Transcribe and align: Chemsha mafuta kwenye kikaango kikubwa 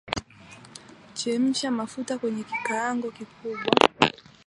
Chemsha 1.13 1.67
mafuta 1.71 2.17
kwenye 2.17 2.43
kikaango 2.43 3.11
kikubwa 3.11 3.69